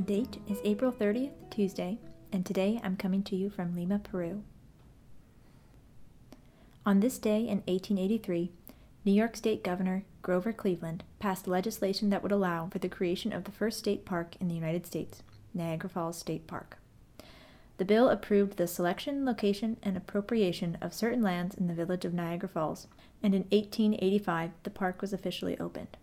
The 0.00 0.06
date 0.06 0.38
is 0.48 0.62
April 0.64 0.90
30th, 0.90 1.32
Tuesday, 1.50 1.98
and 2.32 2.46
today 2.46 2.80
I'm 2.82 2.96
coming 2.96 3.22
to 3.24 3.36
you 3.36 3.50
from 3.50 3.76
Lima, 3.76 3.98
Peru. 3.98 4.42
On 6.86 7.00
this 7.00 7.18
day 7.18 7.40
in 7.40 7.58
1883, 7.66 8.50
New 9.04 9.12
York 9.12 9.36
State 9.36 9.62
Governor 9.62 10.04
Grover 10.22 10.54
Cleveland 10.54 11.04
passed 11.18 11.46
legislation 11.46 12.08
that 12.08 12.22
would 12.22 12.32
allow 12.32 12.68
for 12.68 12.78
the 12.78 12.88
creation 12.88 13.30
of 13.30 13.44
the 13.44 13.52
first 13.52 13.78
state 13.78 14.06
park 14.06 14.36
in 14.40 14.48
the 14.48 14.54
United 14.54 14.86
States, 14.86 15.22
Niagara 15.52 15.90
Falls 15.90 16.18
State 16.18 16.46
Park. 16.46 16.78
The 17.76 17.84
bill 17.84 18.08
approved 18.08 18.56
the 18.56 18.66
selection, 18.66 19.26
location, 19.26 19.76
and 19.82 19.98
appropriation 19.98 20.78
of 20.80 20.94
certain 20.94 21.20
lands 21.20 21.54
in 21.54 21.66
the 21.66 21.74
village 21.74 22.06
of 22.06 22.14
Niagara 22.14 22.48
Falls, 22.48 22.86
and 23.22 23.34
in 23.34 23.42
1885 23.50 24.52
the 24.62 24.70
park 24.70 25.02
was 25.02 25.12
officially 25.12 25.60
opened. 25.60 25.98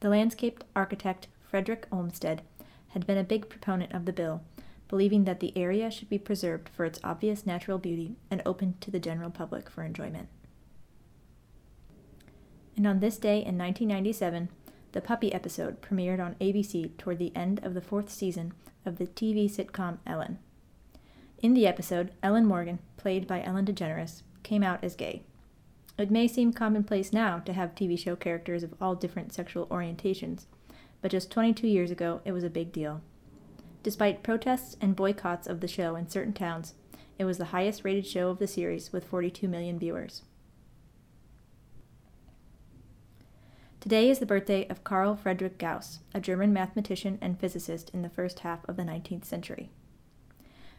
The 0.00 0.10
landscape 0.10 0.62
architect 0.76 1.28
Frederick 1.52 1.86
Olmsted 1.92 2.40
had 2.92 3.06
been 3.06 3.18
a 3.18 3.24
big 3.24 3.48
proponent 3.48 3.92
of 3.92 4.04
the 4.04 4.12
bill, 4.12 4.42
believing 4.88 5.24
that 5.24 5.40
the 5.40 5.56
area 5.56 5.90
should 5.90 6.08
be 6.08 6.18
preserved 6.18 6.68
for 6.68 6.84
its 6.84 7.00
obvious 7.02 7.46
natural 7.46 7.78
beauty 7.78 8.16
and 8.30 8.42
open 8.44 8.74
to 8.80 8.90
the 8.90 9.00
general 9.00 9.30
public 9.30 9.68
for 9.70 9.82
enjoyment. 9.82 10.28
And 12.76 12.86
on 12.86 13.00
this 13.00 13.18
day 13.18 13.36
in 13.36 13.58
1997, 13.58 14.48
the 14.92 15.00
Puppy 15.00 15.32
episode 15.32 15.80
premiered 15.80 16.24
on 16.24 16.34
ABC 16.34 16.96
toward 16.98 17.18
the 17.18 17.34
end 17.34 17.60
of 17.62 17.74
the 17.74 17.80
fourth 17.80 18.10
season 18.10 18.52
of 18.84 18.98
the 18.98 19.06
TV 19.06 19.50
sitcom 19.50 19.98
Ellen. 20.06 20.38
In 21.42 21.54
the 21.54 21.66
episode, 21.66 22.12
Ellen 22.22 22.46
Morgan, 22.46 22.78
played 22.96 23.26
by 23.26 23.42
Ellen 23.42 23.64
DeGeneres, 23.64 24.22
came 24.42 24.62
out 24.62 24.84
as 24.84 24.94
gay. 24.94 25.22
It 25.98 26.10
may 26.10 26.28
seem 26.28 26.52
commonplace 26.52 27.12
now 27.12 27.38
to 27.40 27.52
have 27.52 27.74
TV 27.74 27.98
show 27.98 28.16
characters 28.16 28.62
of 28.62 28.74
all 28.80 28.94
different 28.94 29.32
sexual 29.32 29.66
orientations, 29.66 30.46
but 31.02 31.10
just 31.10 31.30
22 31.30 31.66
years 31.66 31.90
ago 31.90 32.22
it 32.24 32.32
was 32.32 32.44
a 32.44 32.50
big 32.50 32.72
deal. 32.72 33.02
Despite 33.82 34.22
protests 34.22 34.76
and 34.80 34.96
boycotts 34.96 35.46
of 35.46 35.60
the 35.60 35.68
show 35.68 35.96
in 35.96 36.08
certain 36.08 36.32
towns, 36.32 36.74
it 37.18 37.24
was 37.24 37.38
the 37.38 37.46
highest 37.46 37.84
rated 37.84 38.06
show 38.06 38.30
of 38.30 38.38
the 38.38 38.46
series 38.46 38.92
with 38.92 39.04
42 39.04 39.48
million 39.48 39.78
viewers. 39.78 40.22
Today 43.80 44.08
is 44.08 44.20
the 44.20 44.26
birthday 44.26 44.64
of 44.68 44.84
Carl 44.84 45.16
Friedrich 45.16 45.58
Gauss, 45.58 45.98
a 46.14 46.20
German 46.20 46.52
mathematician 46.52 47.18
and 47.20 47.38
physicist 47.38 47.90
in 47.92 48.02
the 48.02 48.08
first 48.08 48.38
half 48.38 48.60
of 48.68 48.76
the 48.76 48.84
19th 48.84 49.24
century. 49.24 49.70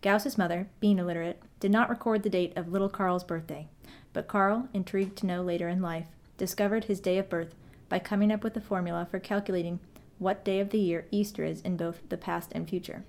Gauss's 0.00 0.38
mother, 0.38 0.68
being 0.78 1.00
illiterate, 1.00 1.42
did 1.58 1.72
not 1.72 1.90
record 1.90 2.22
the 2.22 2.30
date 2.30 2.52
of 2.56 2.70
little 2.70 2.88
Carl's 2.88 3.24
birthday, 3.24 3.66
but 4.12 4.28
Carl, 4.28 4.68
intrigued 4.72 5.16
to 5.18 5.26
know 5.26 5.42
later 5.42 5.68
in 5.68 5.82
life, 5.82 6.06
discovered 6.36 6.84
his 6.84 7.00
day 7.00 7.18
of 7.18 7.28
birth 7.28 7.56
by 7.88 7.98
coming 7.98 8.30
up 8.30 8.44
with 8.44 8.56
a 8.56 8.60
formula 8.60 9.08
for 9.10 9.18
calculating 9.18 9.80
what 10.18 10.44
day 10.44 10.60
of 10.60 10.70
the 10.70 10.78
year 10.78 11.06
Easter 11.10 11.44
is 11.44 11.60
in 11.60 11.76
both 11.76 12.08
the 12.08 12.16
past 12.16 12.52
and 12.52 12.68
future. 12.68 13.04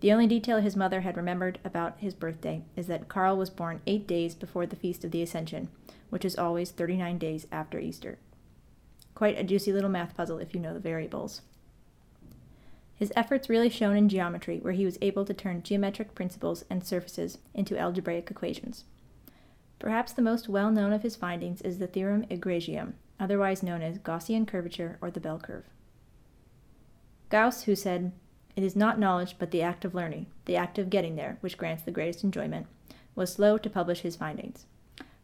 The 0.00 0.12
only 0.12 0.26
detail 0.26 0.60
his 0.60 0.76
mother 0.76 1.00
had 1.00 1.16
remembered 1.16 1.58
about 1.64 1.98
his 1.98 2.14
birthday 2.14 2.62
is 2.76 2.86
that 2.86 3.08
Carl 3.08 3.36
was 3.36 3.50
born 3.50 3.80
eight 3.86 4.06
days 4.06 4.34
before 4.34 4.66
the 4.66 4.76
Feast 4.76 5.04
of 5.04 5.10
the 5.10 5.22
Ascension, 5.22 5.68
which 6.10 6.24
is 6.24 6.38
always 6.38 6.70
39 6.70 7.18
days 7.18 7.46
after 7.50 7.78
Easter. 7.80 8.18
Quite 9.14 9.38
a 9.38 9.42
juicy 9.42 9.72
little 9.72 9.90
math 9.90 10.16
puzzle 10.16 10.38
if 10.38 10.54
you 10.54 10.60
know 10.60 10.72
the 10.72 10.80
variables. 10.80 11.42
His 12.94 13.12
efforts 13.14 13.48
really 13.48 13.68
shone 13.68 13.96
in 13.96 14.08
geometry, 14.08 14.58
where 14.58 14.72
he 14.72 14.84
was 14.84 14.98
able 15.00 15.24
to 15.24 15.34
turn 15.34 15.62
geometric 15.62 16.14
principles 16.14 16.64
and 16.68 16.84
surfaces 16.84 17.38
into 17.54 17.78
algebraic 17.78 18.30
equations. 18.30 18.84
Perhaps 19.78 20.12
the 20.12 20.22
most 20.22 20.48
well 20.48 20.70
known 20.70 20.92
of 20.92 21.02
his 21.02 21.14
findings 21.14 21.60
is 21.62 21.78
the 21.78 21.86
theorem 21.86 22.24
egregium, 22.28 22.94
otherwise 23.20 23.62
known 23.62 23.82
as 23.82 23.98
Gaussian 23.98 24.46
curvature 24.46 24.98
or 25.00 25.10
the 25.10 25.20
bell 25.20 25.38
curve. 25.38 25.64
Gauss, 27.30 27.64
who 27.64 27.74
said, 27.74 28.12
It 28.56 28.62
is 28.62 28.74
not 28.74 28.98
knowledge 28.98 29.36
but 29.38 29.50
the 29.50 29.62
act 29.62 29.84
of 29.84 29.94
learning, 29.94 30.26
the 30.46 30.56
act 30.56 30.78
of 30.78 30.90
getting 30.90 31.16
there, 31.16 31.36
which 31.40 31.58
grants 31.58 31.82
the 31.82 31.90
greatest 31.90 32.24
enjoyment, 32.24 32.66
was 33.14 33.32
slow 33.32 33.58
to 33.58 33.70
publish 33.70 34.00
his 34.00 34.16
findings. 34.16 34.64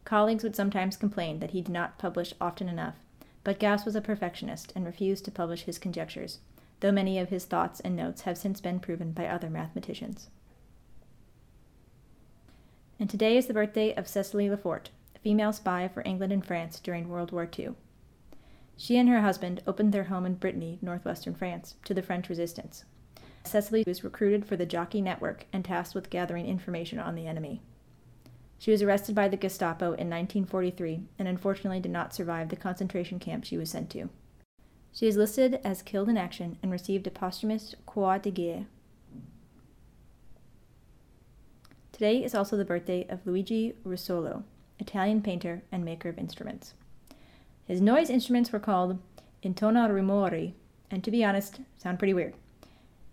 Colleagues 0.03 0.43
would 0.43 0.55
sometimes 0.55 0.97
complain 0.97 1.39
that 1.39 1.51
he 1.51 1.61
did 1.61 1.71
not 1.71 1.97
publish 1.97 2.33
often 2.39 2.69
enough, 2.69 2.95
but 3.43 3.59
Gauss 3.59 3.85
was 3.85 3.95
a 3.95 4.01
perfectionist 4.01 4.71
and 4.75 4.85
refused 4.85 5.25
to 5.25 5.31
publish 5.31 5.63
his 5.63 5.79
conjectures, 5.79 6.39
though 6.79 6.91
many 6.91 7.17
of 7.17 7.29
his 7.29 7.45
thoughts 7.45 7.79
and 7.79 7.95
notes 7.95 8.21
have 8.21 8.37
since 8.37 8.61
been 8.61 8.79
proven 8.79 9.11
by 9.11 9.27
other 9.27 9.49
mathematicians. 9.49 10.29
And 12.99 13.09
today 13.09 13.35
is 13.35 13.47
the 13.47 13.53
birthday 13.53 13.93
of 13.95 14.07
Cecily 14.07 14.47
Lefort, 14.47 14.89
a 15.15 15.19
female 15.19 15.51
spy 15.51 15.87
for 15.87 16.03
England 16.05 16.31
and 16.31 16.45
France 16.45 16.79
during 16.79 17.09
World 17.09 17.31
War 17.31 17.49
II. 17.57 17.75
She 18.77 18.97
and 18.97 19.07
her 19.09 19.21
husband 19.21 19.61
opened 19.65 19.93
their 19.93 20.05
home 20.05 20.25
in 20.25 20.35
Brittany, 20.35 20.79
northwestern 20.81 21.33
France, 21.33 21.75
to 21.85 21.93
the 21.93 22.01
French 22.01 22.29
resistance. 22.29 22.83
Cecily 23.43 23.83
was 23.85 24.03
recruited 24.03 24.45
for 24.45 24.57
the 24.57 24.65
Jockey 24.65 25.01
Network 25.01 25.45
and 25.53 25.63
tasked 25.63 25.95
with 25.95 26.09
gathering 26.09 26.47
information 26.47 26.99
on 26.99 27.15
the 27.15 27.27
enemy. 27.27 27.61
She 28.57 28.71
was 28.71 28.81
arrested 28.81 29.15
by 29.15 29.27
the 29.27 29.37
Gestapo 29.37 29.85
in 29.85 30.09
1943 30.09 31.03
and 31.19 31.27
unfortunately 31.27 31.79
did 31.79 31.91
not 31.91 32.13
survive 32.13 32.49
the 32.49 32.55
concentration 32.55 33.19
camp 33.19 33.45
she 33.45 33.57
was 33.57 33.69
sent 33.69 33.89
to. 33.91 34.09
She 34.91 35.07
is 35.07 35.17
listed 35.17 35.59
as 35.63 35.81
killed 35.81 36.09
in 36.09 36.17
action 36.17 36.57
and 36.63 36.71
received 36.71 37.05
a 37.05 37.11
posthumous 37.11 37.75
Croix 37.85 38.17
de 38.17 38.31
Guerre. 38.31 38.65
Today 41.91 42.23
is 42.23 42.33
also 42.33 42.57
the 42.57 42.65
birthday 42.65 43.05
of 43.07 43.25
Luigi 43.25 43.73
Russolo, 43.85 44.43
Italian 44.79 45.21
painter 45.21 45.63
and 45.71 45.85
maker 45.85 46.09
of 46.09 46.17
instruments. 46.17 46.73
His 47.65 47.81
noise 47.81 48.09
instruments 48.09 48.51
were 48.51 48.59
called 48.59 48.99
intonarumori, 49.43 50.53
and 50.91 51.03
to 51.03 51.11
be 51.11 51.23
honest, 51.23 51.59
sound 51.77 51.99
pretty 51.99 52.13
weird. 52.13 52.35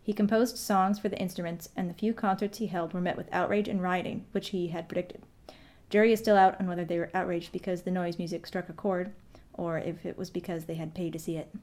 He 0.03 0.13
composed 0.13 0.59
songs 0.59 0.99
for 0.99 1.09
the 1.09 1.19
instruments, 1.19 1.69
and 1.77 1.89
the 1.89 1.95
few 1.95 2.13
concerts 2.13 2.59
he 2.59 2.67
held 2.67 2.93
were 2.93 3.01
met 3.01 3.17
with 3.17 3.33
outrage 3.33 3.69
and 3.69 3.83
rioting, 3.83 4.27
which 4.33 4.51
he 4.51 4.69
had 4.69 4.89
predicted. 4.89 5.23
Jury 5.89 6.13
is 6.13 6.19
still 6.19 6.37
out 6.37 6.59
on 6.61 6.67
whether 6.67 6.85
they 6.85 6.99
were 6.99 7.11
outraged 7.15 7.53
because 7.53 7.83
the 7.83 7.91
noise 7.91 8.19
music 8.19 8.47
struck 8.47 8.69
a 8.69 8.73
chord, 8.73 9.13
or 9.55 9.79
if 9.79 10.05
it 10.05 10.19
was 10.19 10.31
because 10.31 10.65
they 10.65 10.75
had 10.75 10.95
paid 10.95 11.13
to 11.13 11.19
see 11.19 11.37
it. 11.37 11.55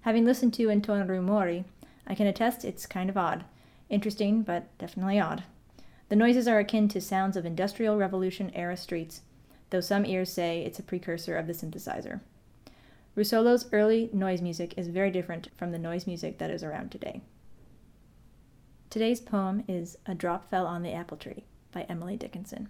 Having 0.00 0.24
listened 0.24 0.54
to 0.54 0.66
Intonarumori, 0.66 1.64
I 2.06 2.14
can 2.14 2.26
attest 2.26 2.64
it's 2.64 2.86
kind 2.86 3.08
of 3.08 3.16
odd. 3.16 3.44
Interesting, 3.88 4.42
but 4.42 4.76
definitely 4.78 5.20
odd. 5.20 5.44
The 6.08 6.16
noises 6.16 6.48
are 6.48 6.58
akin 6.58 6.88
to 6.88 7.00
sounds 7.00 7.36
of 7.36 7.46
Industrial 7.46 7.96
Revolution 7.96 8.50
era 8.54 8.76
streets, 8.76 9.22
though 9.72 9.80
some 9.80 10.06
ears 10.06 10.32
say 10.32 10.62
it's 10.62 10.78
a 10.78 10.82
precursor 10.82 11.36
of 11.36 11.48
the 11.48 11.52
synthesizer. 11.52 12.20
Russolo's 13.16 13.66
early 13.72 14.08
noise 14.12 14.40
music 14.40 14.74
is 14.76 14.86
very 14.88 15.10
different 15.10 15.48
from 15.56 15.72
the 15.72 15.78
noise 15.78 16.06
music 16.06 16.38
that 16.38 16.50
is 16.50 16.62
around 16.62 16.92
today. 16.92 17.22
Today's 18.90 19.20
poem 19.20 19.64
is 19.66 19.98
A 20.06 20.14
Drop 20.14 20.48
Fell 20.48 20.66
on 20.66 20.82
the 20.82 20.92
Apple 20.92 21.16
Tree 21.16 21.44
by 21.72 21.82
Emily 21.88 22.16
Dickinson. 22.16 22.68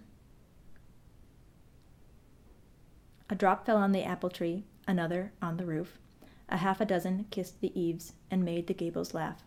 A 3.29 3.35
drop 3.35 3.65
fell 3.65 3.77
on 3.77 3.93
the 3.93 4.03
apple 4.03 4.29
tree, 4.29 4.63
another 4.87 5.31
on 5.41 5.57
the 5.57 5.65
roof. 5.65 5.97
A 6.49 6.57
half 6.57 6.79
a 6.79 6.85
dozen 6.85 7.25
kissed 7.31 7.61
the 7.61 7.77
eaves 7.79 8.13
and 8.29 8.45
made 8.45 8.67
the 8.67 8.73
gables 8.73 9.13
laugh. 9.13 9.43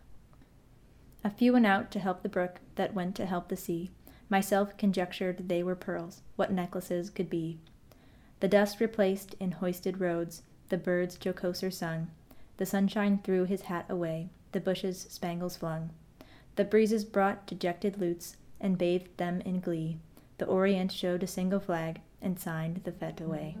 A 1.23 1.29
few 1.29 1.53
went 1.53 1.65
out 1.65 1.89
to 1.91 1.99
help 1.99 2.21
the 2.21 2.29
brook 2.29 2.59
that 2.75 2.93
went 2.93 3.15
to 3.15 3.25
help 3.25 3.47
the 3.47 3.55
sea. 3.55 3.91
Myself 4.29 4.77
conjectured 4.77 5.47
they 5.47 5.63
were 5.63 5.75
pearls, 5.75 6.21
what 6.35 6.51
necklaces 6.51 7.09
could 7.09 7.29
be. 7.29 7.59
The 8.39 8.47
dust 8.47 8.79
replaced 8.79 9.35
in 9.39 9.53
hoisted 9.53 9.99
roads, 9.99 10.43
the 10.69 10.77
birds 10.77 11.17
jocoser 11.17 11.71
sung. 11.71 12.09
The 12.57 12.65
sunshine 12.65 13.19
threw 13.23 13.45
his 13.45 13.63
hat 13.63 13.85
away, 13.89 14.29
the 14.51 14.59
bushes 14.59 15.07
spangles 15.09 15.57
flung. 15.57 15.91
The 16.55 16.65
breezes 16.65 17.05
brought 17.05 17.47
dejected 17.47 17.99
lutes 17.99 18.35
and 18.59 18.77
bathed 18.77 19.15
them 19.17 19.41
in 19.41 19.59
glee. 19.59 19.97
The 20.39 20.45
Orient 20.45 20.91
showed 20.91 21.23
a 21.23 21.27
single 21.27 21.59
flag 21.59 22.01
and 22.21 22.39
signed 22.39 22.81
the 22.83 22.91
fete 22.91 23.21
away. 23.21 23.55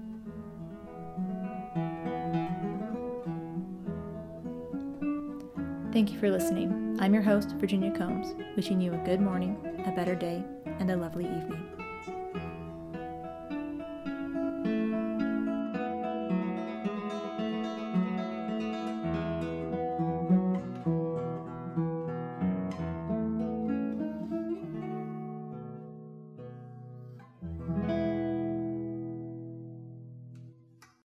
Thank 5.93 6.11
you 6.11 6.19
for 6.19 6.29
listening. 6.29 6.97
I'm 6.99 7.13
your 7.13 7.23
host, 7.23 7.51
Virginia 7.53 7.91
Combs, 7.91 8.35
wishing 8.55 8.81
you 8.81 8.93
a 8.93 8.97
good 8.97 9.21
morning, 9.21 9.57
a 9.85 9.91
better 9.91 10.13
day, 10.13 10.43
and 10.79 10.91
a 10.91 10.97
lovely 10.97 11.25
evening. 11.25 11.76